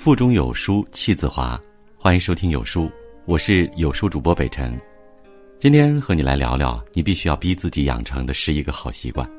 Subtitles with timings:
[0.00, 1.60] 腹中有书气自华，
[1.98, 2.90] 欢迎收听有书，
[3.26, 4.74] 我是有书主播北辰。
[5.58, 9.30] 今天和你来聊聊，你必须要逼自己养成的十一个好习惯。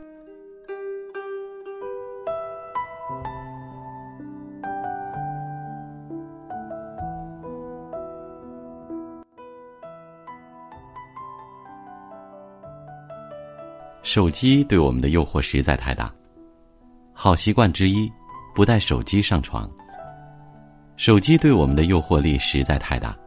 [14.03, 16.13] 手机对我们的诱惑实在太大。
[17.13, 18.07] 好习惯之一，
[18.53, 19.67] 不带手机上床。
[21.01, 23.17] 手机对我们的诱惑力实在太大，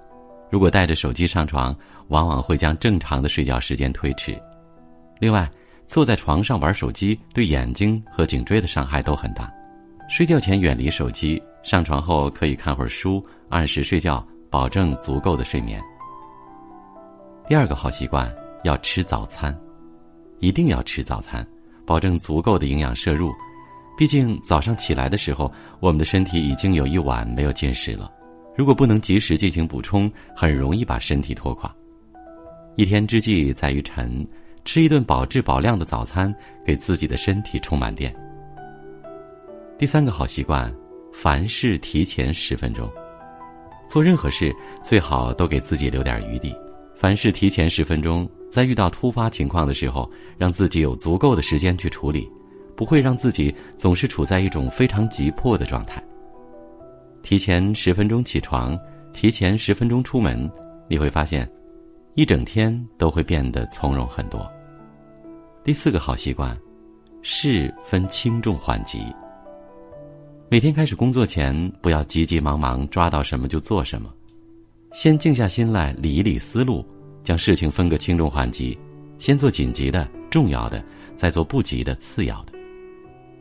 [0.49, 4.41] 如果带着手机上床，往往会将正常的睡觉时间推迟。
[5.19, 5.51] 另外，
[5.89, 9.53] 坐在床上玩手机对眼睛和颈椎的伤害都很大。
[10.09, 15.83] 睡觉前远离手机，上床后可以看会儿书，按时睡觉，保证足够的睡眠。
[17.49, 18.33] 第二个好习惯
[18.63, 19.53] 要吃早餐，
[20.39, 21.45] 一定要吃早餐，
[21.85, 23.33] 保证足够的营养摄入。
[23.97, 28.11] 毕竟早上起来的时候，我们的身体已经有一晚没有进食了，
[28.57, 31.73] 如果不能及时进行补充，很容易把身体拖垮。
[32.77, 34.27] 一天之计在于晨，
[34.65, 36.35] 吃一顿保质保量的早餐，
[36.67, 38.13] 给自己的身体充满电。
[39.79, 40.75] 第三个好习惯，
[41.13, 42.91] 凡事提前十分钟，
[43.89, 46.53] 做任何事最好都给自己留点余地，
[46.97, 52.29] 凡事提前十分钟，在遇到突发情况的时候，让自己有足够的时间去处理。
[52.77, 56.03] 不会让自己总是处在一种非常急迫的状态。
[57.23, 58.79] 提前十分钟起床，
[59.13, 60.51] 提前十分钟出门，
[60.89, 61.51] 你会发现，
[62.15, 64.47] 一整天都会变得从容很多。
[65.65, 66.55] 第四个好习惯，
[67.23, 69.01] 事分轻重缓急。
[70.51, 74.13] 每天开始工作前，不要急急忙忙抓到什么就做什么，
[74.93, 76.85] 先静下心来理一理思路，
[77.23, 78.79] 将事情分个轻重缓急，
[79.19, 80.85] 先做紧急的、重要的，
[81.17, 82.54] 再做不急的、次要的。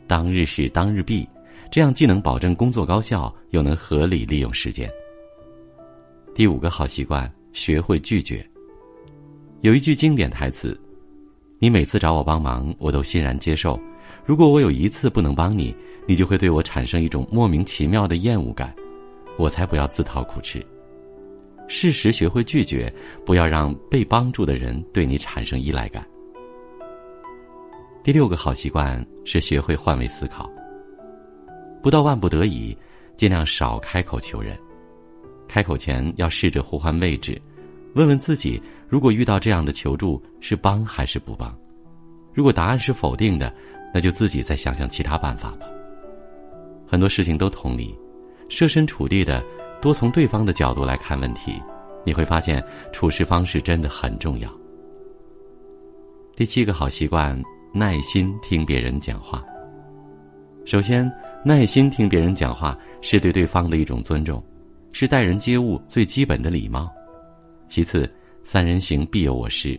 [0.06, 1.28] 当日事当日毕，
[1.70, 4.90] 这样既能保证工作高效，又能合理利用时间。
[6.34, 8.44] 第五个好习惯，学会拒绝。
[9.62, 10.78] 有一句经典台词
[11.58, 13.80] ：“你每次找我帮忙，我都欣然接受。
[14.26, 15.74] 如果我有一次不能帮你，
[16.06, 18.74] 你就会对我产生一种莫名其妙的厌恶感，
[19.38, 20.64] 我才不要自讨苦吃。”
[21.66, 22.92] 适时学会拒绝，
[23.24, 26.06] 不要让被帮助的人对你产生依赖感。
[28.04, 30.46] 第六个好习惯是学会换位思考。
[31.82, 32.76] 不到万不得已，
[33.16, 34.54] 尽量少开口求人。
[35.48, 37.40] 开口前要试着互换位置，
[37.94, 41.56] 问问自己：如果遇到这样的求助，是帮还是不帮？
[42.34, 43.50] 如果答案是否定的，
[43.94, 45.66] 那就自己再想想其他办法吧。
[46.86, 47.98] 很多事情都同理，
[48.50, 49.42] 设身处地的
[49.80, 51.54] 多从对方的角度来看问题，
[52.04, 54.50] 你会发现处事方式真的很重要。
[56.36, 57.42] 第七个好习惯。
[57.76, 59.44] 耐心听别人讲话。
[60.64, 61.10] 首先，
[61.44, 64.40] 耐心听别人讲话是对对方的一种尊重，
[64.92, 66.88] 是待人接物最基本的礼貌。
[67.66, 68.08] 其次，
[68.44, 69.78] 三人行必有我师，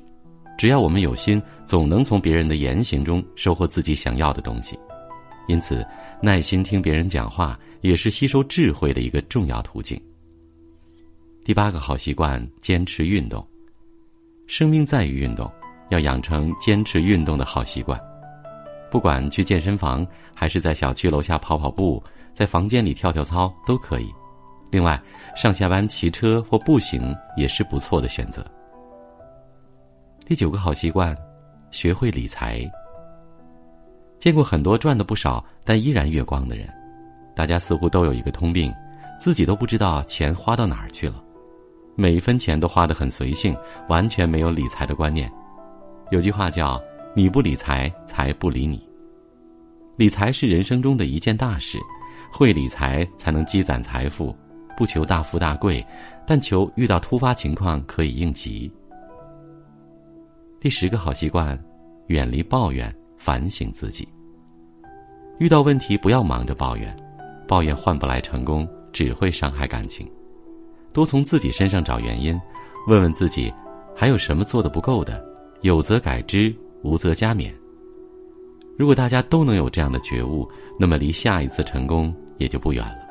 [0.58, 4.78] 只要我们有心，总能从别人的言行中收获自己想要的东西。
[5.48, 5.82] 因此，
[6.22, 9.98] 耐心听别人讲话也是吸收智慧的一个重要途径。
[11.46, 13.48] 第八个好习惯：坚持运动。
[14.48, 15.50] 生命在于运动。
[15.90, 18.00] 要养成坚持运动的好习惯，
[18.90, 22.04] 不管去健身房还是在小区楼下跑跑步，
[22.34, 24.12] 在房间里跳跳操都可以。
[24.72, 25.02] 另外，
[25.36, 28.46] 上下班骑车或步行也是不错的选择。
[30.26, 31.16] 第九个好习惯，
[31.72, 32.60] 学会理财。
[34.20, 36.68] 见过很多赚的不少但依然月光的人，
[37.36, 38.74] 大家似乎都有一个通病，
[39.20, 41.24] 自己都不知道钱花到哪儿去了，
[41.96, 43.56] 每一分钱都花得很随性，
[43.88, 45.32] 完全没有理财的观念。
[46.12, 46.82] 有句话叫
[47.16, 48.82] “你不理财，财不理你”。
[49.98, 51.80] 理财是人生中的一件大事，
[52.32, 54.36] 会理财才能积攒财富，
[54.78, 55.84] 不求大富大贵，
[56.28, 58.72] 但求遇到突发情况可以应急。
[60.60, 61.60] 第十个好习惯，
[62.08, 64.08] 远离抱怨，反省自己。
[65.40, 66.96] 遇到问题不要忙着抱怨，
[67.48, 70.08] 抱怨换不来成功，只会伤害感情。
[70.94, 72.40] 多从自己身上找原因，
[72.88, 73.52] 问问自己，
[73.96, 75.35] 还有什么做的不够的。
[75.62, 77.52] 有则改之，无则加勉。
[78.78, 80.48] 如果大家都能有这样的觉悟，
[80.80, 83.06] 那么离下一次成功也就不远了。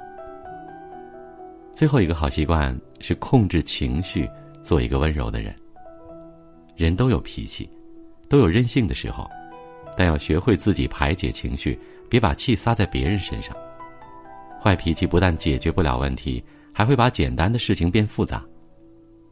[1.73, 4.29] 最后一个好习惯是控制情绪，
[4.63, 5.55] 做一个温柔的人。
[6.77, 7.69] 人都有脾气，
[8.29, 9.29] 都有任性的时候，
[9.97, 13.57] 但要学会自己排解情绪，别把气撒在别人身上。
[14.63, 18.45] 坏脾气不但解决不了问题，还会把简单的事情变复杂。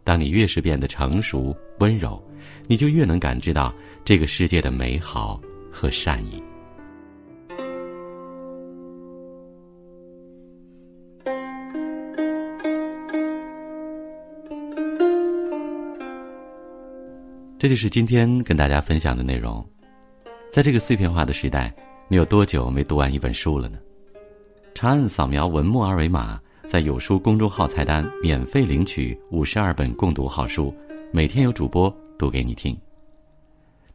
[0.02, 2.20] 当你越是变得成熟温柔。
[2.66, 3.72] 你就越能感知到
[4.04, 5.40] 这个世界的美好
[5.70, 6.42] 和善意。
[17.58, 19.64] 这就是今天跟大家分享的内容。
[20.50, 21.72] 在这个碎片化的时代
[22.08, 23.78] 你有多久没读完一本书了呢？
[24.74, 30.74] 长按扫描文末二维码在有书公众号菜单免费领取五十二本共读好书
[31.12, 32.78] 每天有主播读给你听。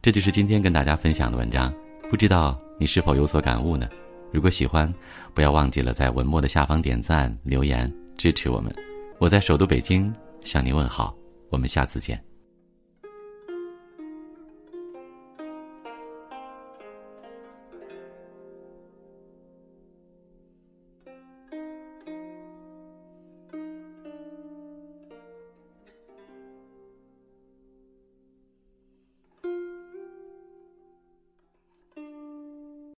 [0.02, 1.72] 这就是今天跟大家分享的文章，
[2.10, 3.88] 不知道你是否有所感悟呢？
[4.30, 4.92] 如果喜欢，
[5.32, 8.70] 不要忘记了在文末的下方点赞留言支持我们。
[9.18, 10.14] 我在首都北京
[10.44, 11.16] 向您问好，
[11.48, 12.27] 我们下次见。